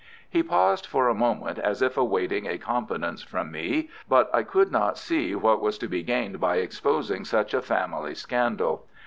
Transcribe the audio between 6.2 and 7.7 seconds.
by exposing such a